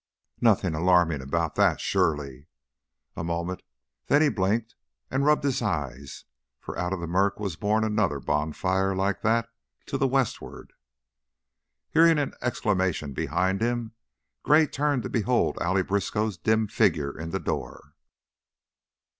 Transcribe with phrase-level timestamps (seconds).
[0.41, 2.47] Nothing alarming about that, surely.
[3.15, 3.61] A moment,
[4.07, 4.73] then he blinked
[5.11, 6.25] and rubbed his eyes,
[6.59, 9.47] for out of the murk was born another bonfire like that
[9.85, 10.73] to the westward.
[11.91, 13.91] Hearing an exclamation behind him,
[14.41, 17.93] Gray turned to behold Allie Briskow's dim figure in the door.